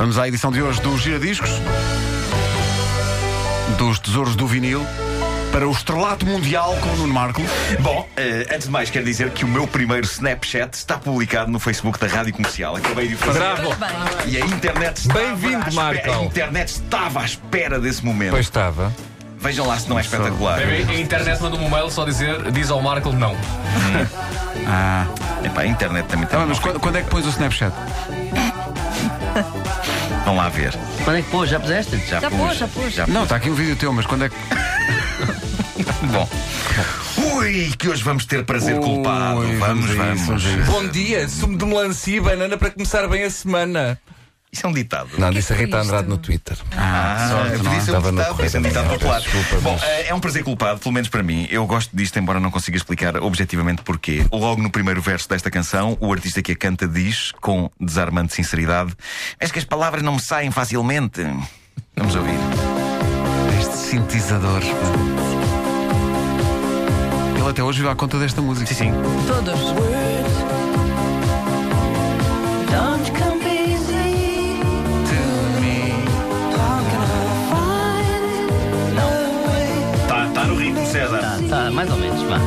[0.00, 1.50] Vamos à edição de hoje do Giradiscos,
[3.76, 4.82] dos Tesouros do Vinil,
[5.52, 7.42] para o estrelato mundial com o Nuno Marco.
[7.80, 11.60] Bom, eh, antes de mais, quero dizer que o meu primeiro Snapchat está publicado no
[11.60, 12.76] Facebook da Rádio Comercial.
[12.76, 13.40] Acabei de o fazer.
[13.40, 13.74] Bravo!
[14.24, 16.10] E a internet estava Bem-vindo, Marco.
[16.10, 18.30] A internet estava à espera desse momento.
[18.30, 18.90] Pois estava.
[19.38, 20.60] Vejam lá se não é espetacular.
[20.60, 23.36] A internet manda um e-mail só dizer diz ao Marco não.
[24.72, 25.06] Ah,
[25.42, 26.38] Epá, a internet também tá tem.
[26.38, 27.72] bem, mas quando, quando é que pões o Snapchat?
[30.30, 30.72] Vão lá ver.
[31.02, 31.50] Quando é que pôs?
[31.50, 31.96] Já puseste?
[32.08, 32.96] Já, Já pus, pôs, já pôs.
[33.08, 34.36] Não, está aqui um vídeo teu, mas quando é que.
[36.06, 36.28] Bom.
[37.34, 39.40] Ui, que hoje vamos ter prazer culpado.
[39.40, 40.44] Ui, Vamos, vamos vamos.
[40.44, 40.66] vamos.
[40.66, 44.00] Bom dia, sumo de melancia e banana para começar bem a semana.
[44.52, 45.10] Isso é um ditado.
[45.16, 45.78] Não, disse a Rita?
[45.78, 46.58] Andrade no Twitter.
[46.76, 47.56] Ah, é?
[47.56, 49.22] podia ser um Estava no ditado, podia ser um popular.
[49.62, 51.46] Bom, eh, é um prazer culpado, pelo menos para mim.
[51.50, 54.26] Eu gosto disto, embora não consiga explicar objetivamente porquê.
[54.32, 58.92] Logo no primeiro verso desta canção, o artista que a canta diz, com desarmante sinceridade:
[59.38, 61.22] És que as palavras não me saem facilmente.
[61.96, 62.34] Vamos ouvir.
[63.60, 64.62] Este sintetizador.
[67.36, 68.66] Ele até hoje vive à conta desta música.
[68.66, 68.92] Sim, sim.
[69.28, 69.60] Todos.
[72.70, 73.29] Don't come
[81.50, 82.38] Tá, mais ou menos, vá.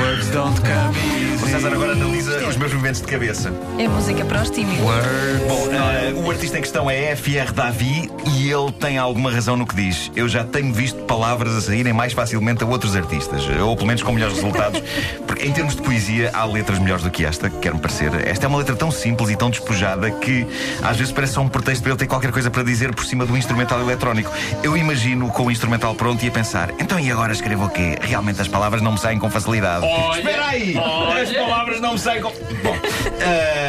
[0.00, 1.50] Words don't come O easy.
[1.50, 3.52] César agora analisa os meus movimentos de cabeça.
[3.78, 4.80] É música para os tímidos.
[4.82, 5.42] Words.
[5.46, 9.66] Bom, eh, o artista em questão é FR Davi e ele tem alguma razão no
[9.66, 10.10] que diz.
[10.16, 14.02] Eu já tenho visto palavras a saírem mais facilmente a outros artistas, ou pelo menos
[14.02, 14.80] com melhores resultados,
[15.42, 18.10] em termos de poesia há letras melhores do que esta, quer-me parecer.
[18.26, 20.46] Esta é uma letra tão simples e tão despojada que
[20.82, 23.24] às vezes parece só um pretexto para ele ter qualquer coisa para dizer por cima
[23.24, 24.30] do instrumental eletrónico.
[24.62, 27.98] Eu imagino com o instrumental pronto e a pensar, então e agora escrevo o quê?
[28.00, 29.86] Realmente as palavras não me saem com facilidade.
[30.16, 30.74] Espera aí!
[30.76, 32.30] As palavras não me saem com.
[32.30, 32.76] Bom,
[33.20, 33.59] eh,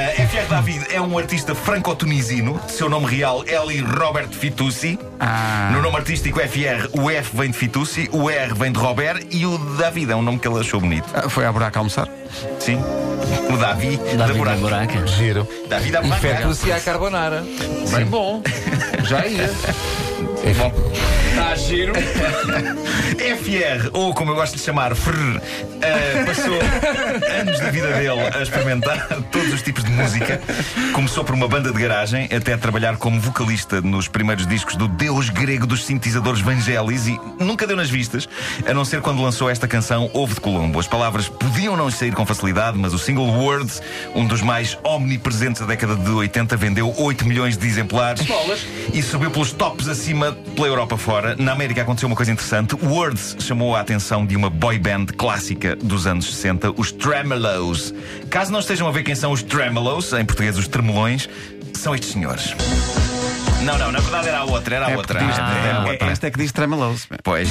[0.47, 4.97] FR David é um artista franco-tunisino, seu nome real Eli Robert Fitoussi.
[5.19, 5.69] Ah.
[5.73, 9.45] No nome artístico FR, o F vem de Fitoussi, o R vem de Robert e
[9.45, 11.05] o David é um nome que ele achou bonito.
[11.13, 12.07] Ah, Foi à buraca almoçar?
[12.59, 12.77] Sim.
[13.49, 14.57] O Davi, da Davi da buraca.
[14.59, 15.07] buraca.
[15.07, 15.47] Giro.
[15.69, 16.21] Davi da E buraca.
[16.21, 17.43] feta-se à carbonara.
[17.95, 18.41] Bem bom.
[19.03, 19.49] Já ia.
[20.43, 21.93] Está a giro.
[23.21, 25.39] FR, ou como eu gosto de chamar, FR,
[25.81, 26.59] eh, passou
[27.39, 30.41] anos da vida dele a experimentar todos os tipos de música.
[30.93, 35.29] Começou por uma banda de garagem, até trabalhar como vocalista nos primeiros discos do deus
[35.29, 38.27] grego dos sintetizadores Vangelis e nunca deu nas vistas,
[38.67, 40.79] a não ser quando lançou esta canção Ovo de Colombo.
[40.79, 43.81] As palavras podiam não sair com facilidade, mas o single Words,
[44.15, 48.25] um dos mais omnipresentes da década de 80, vendeu 8 milhões de exemplares
[48.93, 51.35] e subiu pelos tops acima pela Europa fora.
[51.37, 52.75] Na América aconteceu uma coisa interessante.
[52.75, 57.93] Words chamou a atenção de uma boy band clássica dos anos 60, os Tremelows.
[58.29, 61.27] Caso não estejam a ver quem são os Tremelows, em português os tremolões,
[61.73, 62.55] são estes senhores.
[63.63, 65.19] Não, não, na verdade era a outra, era a É, outra.
[65.19, 66.07] diz- Ah, era a é, outra.
[66.11, 67.07] esta é que diz tremeloso.
[67.23, 67.47] Pois.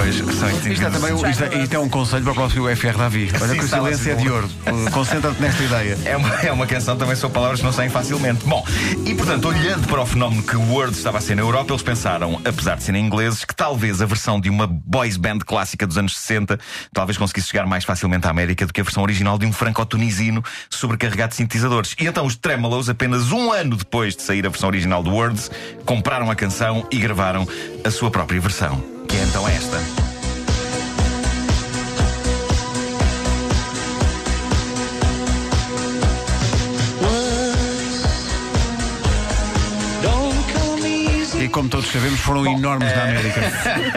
[0.00, 2.34] Pois, são estes Isto é, também, um- isto, é, isto é um conselho para o
[2.34, 3.30] próximo FR Davi.
[3.34, 4.46] Olha Sim, que o estava silêncio é de ouro.
[4.66, 5.98] Uh, Concentra-te nesta ideia.
[6.10, 8.44] É uma, é uma canção também sobre palavras que não saem facilmente.
[8.46, 8.64] Bom,
[9.04, 11.82] e portanto, olhando para o fenómeno que o Word estava a ser na Europa, eles
[11.82, 15.98] pensaram, apesar de serem ingleses, que talvez a versão de uma boys band clássica dos
[15.98, 16.58] anos 60
[16.94, 20.42] talvez conseguisse chegar mais facilmente à América do que a versão original de um franco-tunisino
[20.70, 21.94] sobrecarregado de sintetizadores.
[22.00, 25.50] E então os Tremolos, apenas um ano depois de sair a versão original do Words,
[25.84, 27.46] compraram a canção e gravaram
[27.84, 28.99] a sua própria versão.
[29.12, 30.09] É então esta.
[41.50, 43.40] Como todos sabemos, foram enormes na América.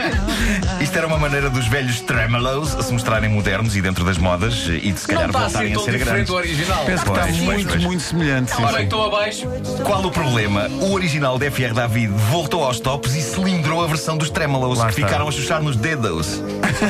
[0.82, 4.92] Isto era uma maneira dos velhos Tremolos se mostrarem modernos e dentro das modas e
[4.92, 6.28] de se Não calhar voltarem assim a tão ser diferente grandes.
[6.28, 6.86] do original.
[6.86, 7.84] Penso que está Pois, pois, muito, pois.
[7.84, 8.52] muito semelhante.
[8.56, 8.84] sim, Olha que sim.
[8.84, 9.48] estou abaixo.
[9.84, 10.68] Qual o problema?
[10.68, 14.86] O original de FR David voltou aos tops e cilindrou a versão dos Tremolos Lá
[14.88, 15.08] que está.
[15.08, 16.42] ficaram a chuchar nos dedos.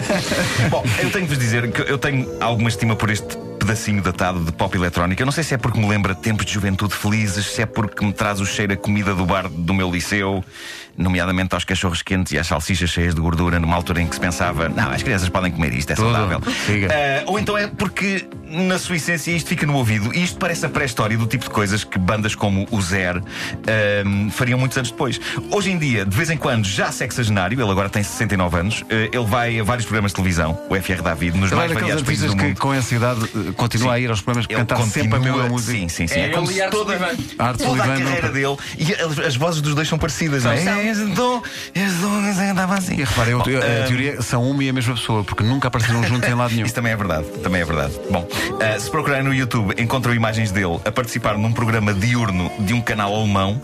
[0.70, 4.44] Bom, eu tenho de vos dizer que eu tenho alguma estima por este pedacinho datado
[4.44, 5.22] de pop eletrónica.
[5.22, 8.06] Eu não sei se é porque me lembra tempos de juventude felizes, se é porque
[8.06, 10.44] me traz o cheiro a comida do bar do meu liceu,
[10.98, 14.22] nomeadamente aos cachorros quentes e às salsichas cheias de gordura, numa altura em que se
[14.22, 16.42] pensava, não, as crianças podem comer isto, é saudável.
[16.44, 20.14] Ah, ou então é porque, na sua essência, isto fica no ouvido.
[20.14, 24.30] E isto parece a pré-história do tipo de coisas que bandas como o Zer ahm,
[24.30, 25.20] fariam muitos anos depois.
[25.52, 29.10] Hoje em dia, de vez em quando, já sexagenário, ele agora tem 69 anos, eh,
[29.12, 32.04] ele vai a vários programas de televisão, o FR David, nos Ele é mais variados
[32.04, 32.60] países do que mundo.
[32.60, 35.50] com essa idade eh, continua a ir aos programas Ele cantar sempre a continua- mesma
[35.50, 35.78] música.
[35.80, 36.20] Sim, sim, sim.
[36.20, 37.24] É como ele e se Arte toda, Sullivan.
[37.40, 40.88] Arte toda a carreira dele e as, as vozes dos dois são parecidas, não é?
[40.88, 42.96] Esse andava assim.
[42.96, 45.44] E repara, eu, Bom, eu- a ah, teoria são uma e a mesma pessoa, porque
[45.44, 46.66] nunca apareceram juntos em lado nenhum.
[46.66, 47.94] Isso também é verdade, também é verdade.
[48.12, 48.28] Bom,
[48.60, 52.82] ah, se procurarem no YouTube, encontram imagens dele a participar num programa diurno de um
[52.82, 53.62] canal alemão,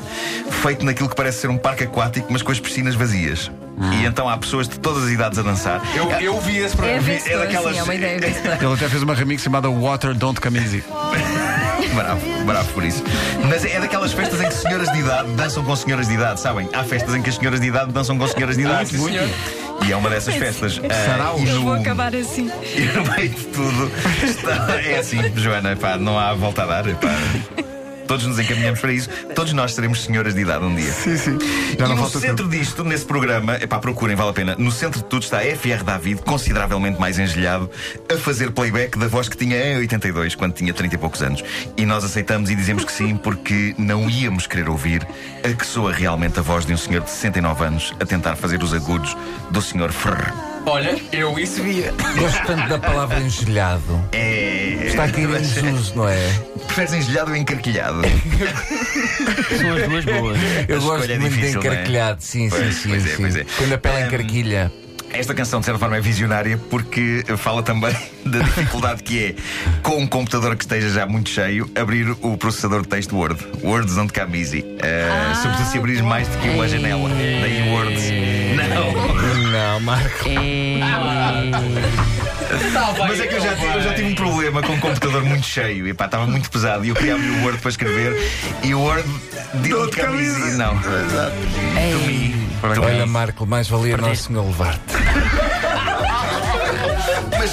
[0.62, 3.52] feito naquilo que parece ser um parque aquático, mas com as piscinas vazias.
[3.94, 5.82] E então há pessoas de todas as idades a dançar.
[5.96, 7.02] Eu, eu vi esse É programa.
[7.02, 8.16] vencedor, é daquelas- sim, é uma ideia.
[8.62, 10.84] Ele até fez uma remix chamada Water Don't Come Easy.
[11.96, 13.04] Bravo, bravo por isso.
[13.50, 16.70] Mas é daquelas festas em que senhoras de idade dançam com senhoras de idade, sabem?
[16.74, 18.90] Há festas em que as senhoras de idade dançam com senhoras de idade.
[18.90, 19.28] sim, senhor.
[19.88, 20.80] E é uma dessas festas.
[21.06, 21.42] Saraus.
[21.42, 22.50] e Eu vou acabar assim.
[22.76, 23.92] E no meio de tudo
[24.24, 26.84] está- é assim, Joana, pá, não há volta a dar.
[26.96, 27.59] pá.
[28.10, 29.08] Todos nos encaminhamos para isso.
[29.36, 30.92] Todos nós seremos senhoras de idade um dia.
[30.92, 31.38] Sim, sim.
[31.78, 32.58] Já e não no falta centro tempo.
[32.58, 34.56] disto, nesse programa, epá, procurem, vale a pena.
[34.58, 37.70] No centro de tudo está FR David, consideravelmente mais engelhado,
[38.12, 41.44] a fazer playback da voz que tinha em 82, quando tinha 30 e poucos anos.
[41.78, 45.08] E nós aceitamos e dizemos que sim, porque não íamos querer ouvir
[45.44, 48.64] a que soa realmente a voz de um senhor de 69 anos a tentar fazer
[48.64, 49.16] os agudos
[49.52, 50.34] do senhor Frrr.
[50.66, 51.94] Olha, eu isso via.
[52.18, 54.04] Gosto tanto da palavra engelhado.
[54.12, 54.79] É.
[55.00, 55.28] Está aqui em
[55.72, 56.30] desuso, não é?
[56.68, 58.02] Preferes engelhado ou encarquilhado?
[59.58, 60.38] São as duas boas.
[60.68, 62.90] Eu A gosto escolha é muito difícil, de encarquilhado, sim, Pois, sim, sim.
[62.90, 63.16] pois é, sim.
[63.22, 63.46] pois é.
[63.58, 64.72] Quando a pele Hum, encarquilha.
[65.12, 69.36] Esta canção, de certa forma, é visionária porque fala também da dificuldade que é,
[69.82, 73.44] com um computador que esteja já muito cheio, abrir o processador de texto Word.
[73.64, 74.60] Words don't come easy.
[74.60, 77.10] Uh, sobretudo se abrir mais do que uma janela.
[77.10, 78.04] Daí Words.
[78.70, 79.50] Não.
[79.52, 80.30] Não, Marco.
[82.98, 85.46] Mas é que eu já, tive, eu já tive um problema com um computador muito
[85.46, 85.88] cheio.
[85.88, 86.86] E pá, estava muito pesado.
[86.86, 88.32] E eu queria abrir o Word para escrever.
[88.64, 89.08] E o Word
[89.56, 90.58] didn't come easy.
[90.58, 90.78] Não.
[90.80, 90.90] To
[92.08, 92.36] me.
[92.62, 93.06] To Olha.
[93.06, 94.80] Marco, mais valia Nosso Senhor levar-te.
[97.38, 97.52] Mas,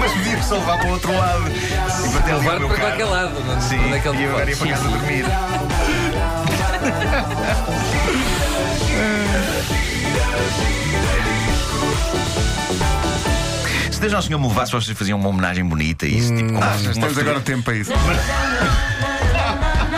[0.00, 1.44] mas podia só levar para o outro lado.
[1.48, 2.80] E para ter ali Levar para carro.
[2.80, 4.50] qualquer lado, não Sim, onde é que ele e te agora vai?
[4.52, 5.24] ia para casa dormir.
[14.06, 16.32] Se Deus Nosso Senhor me levasse, vocês faziam uma homenagem bonita a isso.
[16.32, 17.90] tipo, com uma- Ah, uma temos agora tempo para isso.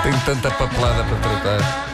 [0.02, 1.84] Tenho tanta papelada para tratar.